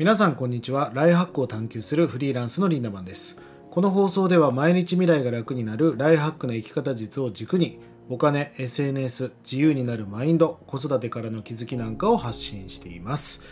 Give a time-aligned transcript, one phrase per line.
[0.00, 0.90] 皆さんこんにちは。
[0.94, 3.38] ライハックを探求するフリーランスのリンダマンです。
[3.70, 13.42] この放送では毎日未来が楽になるライハックな生き方術を軸にお金 SNS 自由になるマインド子育てからの気づきなんかを発信しています。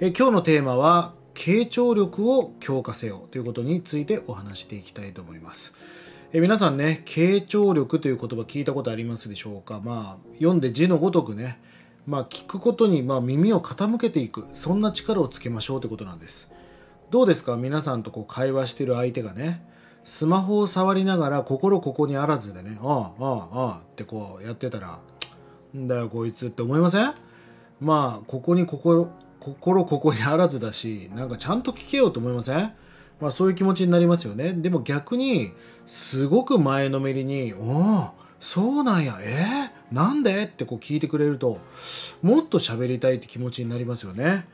[0.00, 5.74] え今日のテーマは傾聴力を強化せよということについてお話していきたいと思います。
[6.32, 9.82] え皆さんね傾聴力という言葉聞いたことありますでしょうか？
[9.84, 11.60] まあ読んで字のごとくね
[12.06, 14.46] まあ、聞くことにま耳を傾けていく。
[14.54, 16.50] そんな力をつけましょうということなんです。
[17.10, 17.56] どうですか？
[17.56, 19.68] 皆さんとこう会話してる相手がね。
[20.02, 22.78] スマホを触りながら心ここにあらずでね。
[22.82, 24.98] ああああああってこうやってたら
[25.76, 27.14] んだよこいつって思いません？
[27.80, 32.72] まあここに心心ここにあらずだしなんかちゃんと聞けようと思いません？
[33.20, 34.54] まあそういう気持ちになりますよね。
[34.54, 35.52] でも逆に
[35.86, 39.18] すごく前のめりに「おおそうなんや。
[39.20, 40.44] えー、なんで？
[40.44, 41.58] ってこう聞いてくれると
[42.22, 44.46] もっと喋りたいって気持ちになりますよね。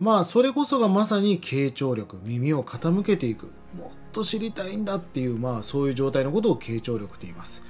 [0.00, 7.64] まあそれこそがまさに傾聴力耳を傾けていくもっと知りたいんだっていうまあそういう状態のことを傾聴力って言います。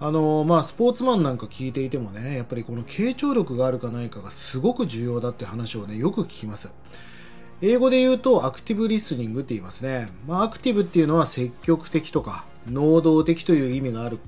[0.00, 6.72] あのまあスポーツマンなんか聞いていてもねやっぱりこの傾聴力があるかないかがすごく重要だって話をねよく聞きます。
[7.64, 14.18] 英語で言うとアクティブリスニングって言いますね、まあ、アクティブっていうのは積極的とか能動的という意味がある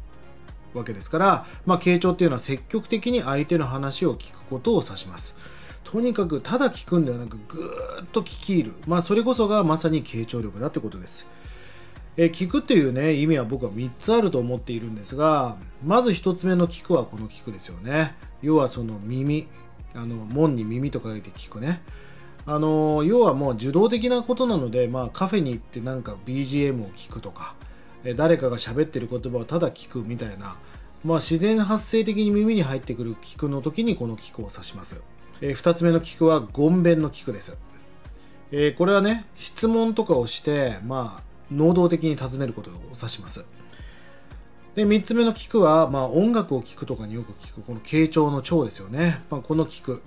[0.79, 5.37] わけですから、まあ、傾聴っていうのは積極的に相手の話を聞くことを指します。
[5.85, 8.73] とにかくただ聞くんではなくぐーっと聞き入る。
[8.87, 11.29] まあ、それこそがまさに傾聴力だってことです。
[12.17, 18.15] え聞くっていうね、意味は僕は3つあると思っているんですが、まず1つ目の聞くはこの聞くですよね。
[18.41, 19.49] 要はその耳、
[19.95, 21.83] あの門に耳と書いて聞くね。
[22.47, 27.55] あの要はもう受動的なことなので、まあ、カフェに行ってなんか BGM を聞くとか、
[28.13, 30.57] 誰かが喋ってる言葉をただ聞くみたいな、
[31.05, 35.01] まあ、自然発生的に耳に入ってくる聞くの時にこの聞くを指します。
[35.41, 37.57] えー、2つ目の聞くは言弁の聞くです。
[38.53, 43.45] えー、これはね、質問とかをして、まあ、能動的に尋ねることを指します。
[44.75, 49.23] で、3つ目の聞くは、まあ、音楽を聴くとかによく聞く、この傾聴の聴ですよね。
[49.31, 50.03] まあ、この聞く。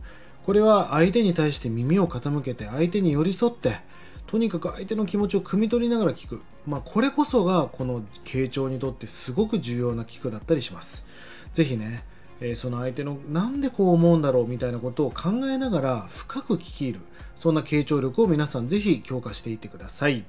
[0.46, 3.80] これは相手に対して耳を傾けて、相手に寄り添って、
[4.28, 11.06] とにかく相手の気持ちを汲み取りながら聞く、まあ、これこそがこの傾聴にとってすごく重要な聞くだったりします。
[11.54, 12.04] 是非ね、
[12.42, 17.00] えー、その相手のなんでこう思うんだろうみたいなことを考えながら深く聞き入る。
[17.36, 20.26] そんな傾聴力を皆さん是非強化していってください、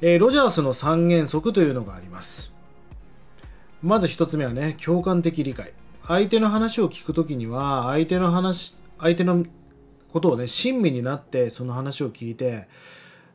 [0.00, 2.54] えー、ロジャースの三原則というのがあります。
[3.82, 5.72] まず1つ目はね共感的理解。
[6.06, 9.44] 相手の話を聞くときには相手の話相手の
[10.12, 12.66] ことをね親身になってその話を聞いて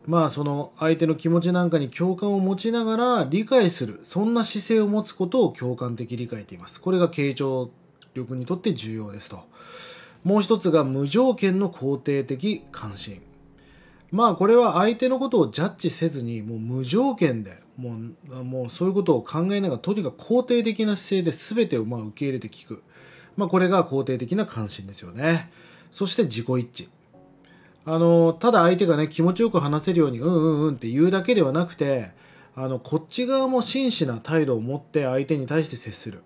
[0.08, 6.80] まあその相手の気持ちなんかに共感を持ちながら理解するそんな姿勢を持つことを共感的理解と言います。
[6.80, 7.72] これが傾聴
[8.14, 9.44] 力にとって重要ですと。
[10.24, 13.22] もう一つが無条件の肯定的関心。
[14.12, 17.98] まあこれは相手のことをジャッジせずにもう無条件でも
[18.30, 22.84] うもうそういうことを考えながらとにかく肯定的な姿勢で全てをまあ受け入れて聞く、
[23.36, 25.52] まあ、これが肯定的な関心ですよね。
[25.92, 26.95] そして自己一致。
[27.86, 32.12] あのただ相手がね気持ちよく話せるようにうんうんうんって言うだけではなくて
[32.56, 36.24] あのこっち側も真摯な態度を持って相手に対して接する。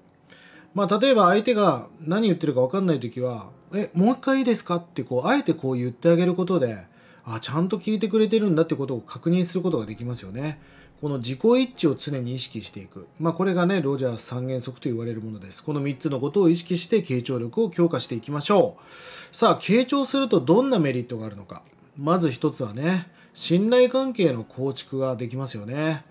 [0.75, 6.85] まあ、例えば相手が何言ってるか分かんない時は「えもう一回いいですか?」ってこうあえてこう言ってあげることで
[7.25, 10.61] あちゃんと聞いてくれてるんだってことを確認することができますよね。
[11.01, 13.07] この自己一致を常に意識していく。
[13.19, 15.63] まあ、これがね、ロジャース三原則と言われるものです。
[15.63, 19.35] この3つのことを意識して傾聴力を強化していきましょう。
[19.35, 21.61] さあ、傾聴するとどんなメリットがあるのか。
[21.97, 26.03] まず1つはね、信頼関係の構築ができますよね。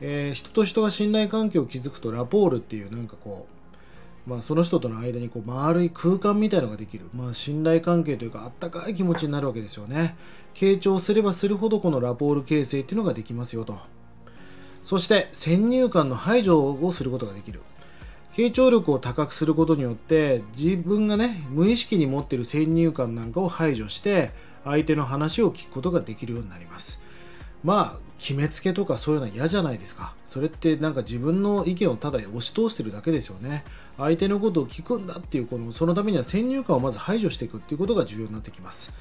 [0.00, 3.46] えー、人と人が信頼関係を築くとラポールっていうなんかこ
[4.26, 10.16] う、まあ、その人との間にこう丸い空間みたいのができる、まあ、信頼関係というかあったかい気持ちになるわけですよね
[10.54, 13.78] 傾聴すればするほどこのラポール形成っていうのができますよと
[14.82, 17.60] そして先入観の排除をすることができる。
[18.32, 24.30] 傾聴力を高くすることによって自分がね無意識に持っている先入観なんかを排除して
[24.64, 27.02] 相手の話を聞くことができるようになります。
[27.64, 30.14] まあ決めつけとかそういうのは嫌じゃないですか。
[30.26, 33.64] それってなんか自分の意見をただ押し通してるだけですよね。
[33.96, 38.92] 相手のことを聞くんだっていうこのそのためには先入観をまず排除していくっていうことが重要になってきます。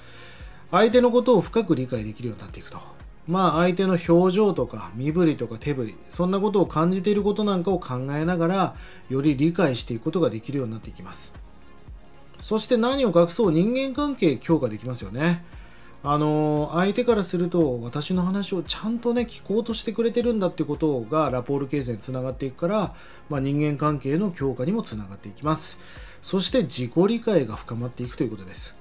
[0.71, 2.98] 相手のことを深く理解できるようになっていくと。
[3.29, 8.75] まあ相手の表情とか身振りとか手振りそんなことを感じていることなんかを考えながら
[9.07, 11.35] より理解していくことができるようになっていきます。
[12.41, 15.45] そして何を隠そう人間関係強化できますよね。
[16.01, 22.95] あの相手からすると私の話をちゃんとね聞こうとしてくれてるんだってことがラポール形成につながっていくから、
[23.29, 25.79] まあ、人間関係の強化にもつながっていきます。
[26.23, 28.75] そして自己理解が深まっていくということです。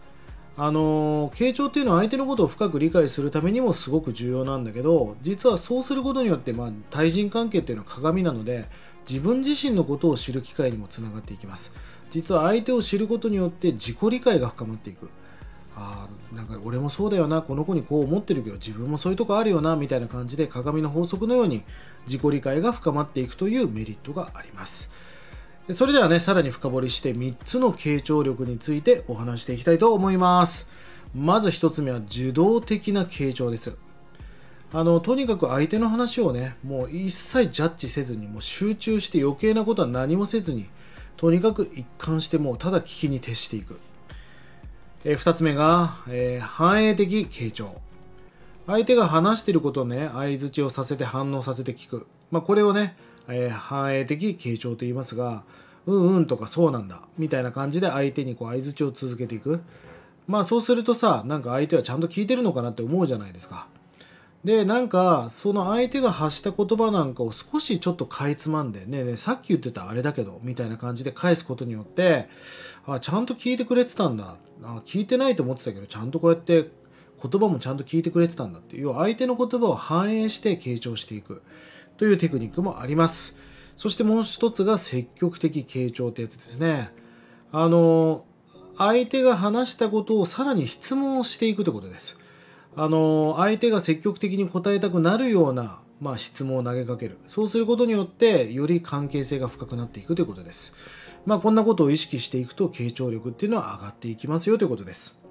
[0.60, 8.68] あの傾聴っていうのは相手のことを深く理解するためにもすごく重要なんだけど実はそうすることによって、まあ、対人関係っていうのは鏡なので
[9.08, 11.72] 自分自身のことを知る機会にもつながっていきます。
[12.10, 15.08] 実は相手を知ることによって自己理解が深まっていく。
[15.76, 21.62] あなんか俺もそうだよなこの子にこう思ってるけど自分もそういうとこあるよなみたいな感じで鏡の法則のように
[22.06, 24.90] 自己理解が深まっていくというメリットがあります。
[25.70, 30.66] それではね、さらに深掘りして3つの傾聴力についてお話していきたいと思います。
[31.14, 33.76] まず1つ目は受動的な傾聴です。
[34.72, 40.68] あの、とにかく相手の話をね、もう一切ジャッジせずに、もう集中して余計なことは何もせずに、
[41.18, 43.78] とにかく一貫してもうただ聞きに徹していく。
[45.04, 47.80] え2つ目が、えー、反映的傾聴。
[48.66, 52.06] 相手が話していることをね、相づちをさせて反応させて聞く。
[52.30, 52.96] まあ、これをね、
[53.28, 55.44] えー、反映的傾聴と言いますが、
[55.86, 59.60] うんうんとかそうなんだみたいな感じで相手にこう相づちを続けていく。
[60.26, 63.66] まあそうするとさなんか相手はちゃんと聞いてるのかなって思うじゃないですか。
[64.44, 72.28] でなんかその相手が発した言葉なんかを少しちょっとかいつまんでねねさっき言ってたあれだけどみたいな感じで返すことによって
[72.86, 74.36] あちゃんと聞いてくれてたんだ。
[74.62, 76.68] あ聞いてないと思ってたけどちゃんとこうやって
[77.20, 78.76] 言葉もちゃんと聞いてくれてたんだって。
[78.76, 81.42] いう相手の言葉を反映して傾聴していく。
[81.98, 83.36] というテクニックもあります
[83.78, 86.90] そしてもう一つが積極的傾聴ってやつですね。
[87.52, 88.24] あの、
[88.76, 92.18] 相手が話したことをさらに質問をしていくということです。
[92.74, 97.18] あの、相手が積極的に答えたくなるような、まあ、質問を投げかける。
[97.28, 100.74] そうすることによって、より関係性が深くなっていくということです。
[101.24, 105.27] まあ、こんなことを意識していくと、傾聴力っていうのは上がっていきますよということです。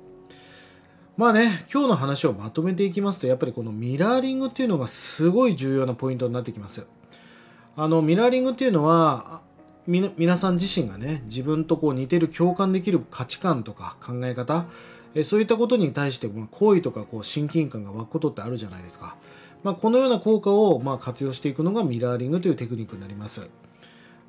[1.18, 6.88] まあね、今日の話をまとめていきますと、やっぱりこのミラーリングっていうのがすごい重要なポイントになってきます。
[7.76, 9.42] あのミラーリングっていうのは
[9.86, 14.66] 皆さん自身がね自分とこう似てる共感できる価値観とか考え方
[15.14, 19.16] えそういったことに対して好意とかこう親近感が湧くことってあるじゃないですか、
[19.64, 23.48] まあ、このような効果をま活用していくのがミラーリングというテクニックになります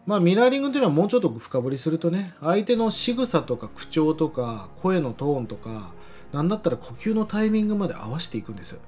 [0.06, 5.93] まあ、ミラーリングというのはもうちょっと深掘りするとね相手の仕草とか口調とか声のトーンとか
[6.32, 8.78] 何だったら呼吸のタイミングまで合わせていくんです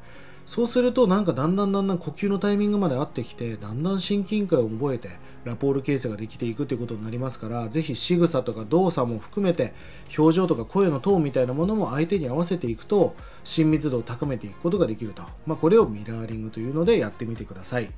[0.46, 5.10] そうするとなんかだんだんだんだん呼吸のタイミングまで合ってきてだんだん親近感を覚えて
[5.44, 9.72] ラポール形成ができていくということになりますからぜひ仕草とか動作も含めて
[10.19, 13.14] 表情とか声のトーンみたいなものも相手に合わせていくと
[13.44, 17.88] 親密度を高めていくことができると、まあ、これをミラーリングというのでやってみてください。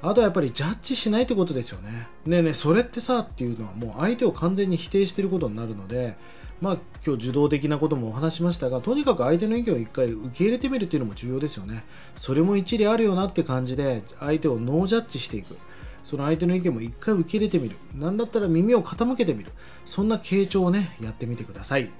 [0.00, 2.08] あとはやっぱりジャッジしないってことですよね。
[2.26, 6.16] ねえねえそれってさっていうのはもう相手を完全に否定してることになるので
[6.60, 11.84] まあ、今日受動的なこともお話しましたがとにかく相手の意見を一回受け入れてみるっていうのも重要ですよね。
[12.16, 15.56] それも一理あるよなって感じで相手をノージャッジしていく。
[16.04, 17.76] その相手の意見も一回受け入れてみる。
[17.94, 19.52] 何だったら耳を傾けてみる。
[19.84, 21.90] そんな傾聴をねやってみてください。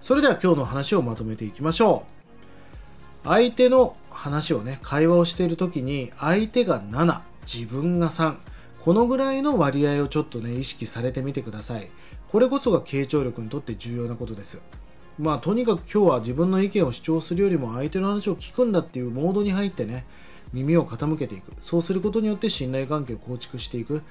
[0.00, 2.04] それでは今日の話をまとめていきましょ
[3.24, 3.28] う。
[3.28, 7.20] 相手の話をね会話をしている時に相手が7
[7.52, 8.36] 自分が3
[8.78, 11.90] このぐらいの割合をちょっとね意識されてみてください。
[12.36, 14.60] これこそが傾聴力にとって重要なことです。
[15.18, 20.04] まあとにかく今日は自分の意見を主張するよりも相手の話を聞くんだっていうモードに入ってね
[20.52, 21.52] 耳を傾けていく。
[21.62, 24.02] そうすることによって信頼関係を構築していく。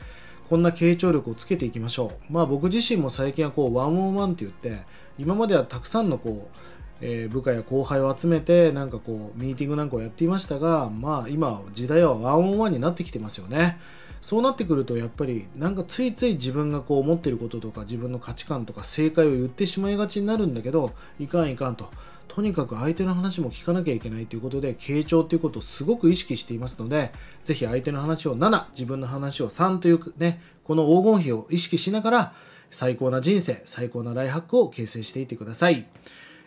[0.50, 2.34] こんな傾聴力をつけていきましょう。
[2.34, 4.86] まあ僕自身も最近はこうワンオンワンって言って
[5.20, 6.58] 今まではたくさんのこう
[7.02, 13.80] えー、部下や後輩を集めてなんかこうミーティングなんかをやっていましたがまあ今時代はワンオンワンになってきてますよね。
[14.22, 21.92] そうなってくるとやっぱりなんかついつい自分がこう思ってることとか自分の価値観とか正解を言ってしまいがちになるんだけどいかんいかんと。
[22.28, 27.12] とにかく相手の話も聞かなきゃいけないということで傾聴ということをすごく意識していますので
[27.44, 32.34] ぜひ相手の話を7自分の話を3というねこの黄金比を意識しながら
[32.72, 35.86] 最高な人生最高なライハックを形成していってください。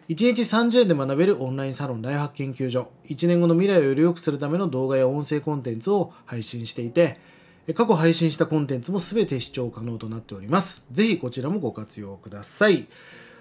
[0.09, 7.19] 1日30円で学べるオンラインサロン大発研究所1年後の未来をより良くするための動画や音声コンテンツを配信していて
[7.75, 10.87] 過去配信したコンテンツも全て視聴可能となっております。
[10.91, 12.89] ぜひこちらもご活用ください。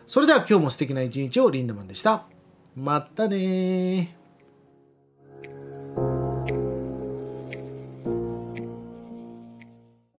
[0.05, 2.25] それでは今日も素敵な一日をリンダマンでした。
[2.75, 4.16] またね